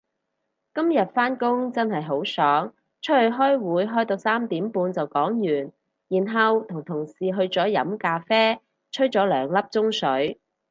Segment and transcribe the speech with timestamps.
[0.73, 2.69] 今日返工真係好爽，
[3.03, 5.71] 出去開會開到三點半就講完，
[6.07, 8.59] 然後同同事去咗飲咖啡
[8.91, 10.41] 吹咗兩粒鐘水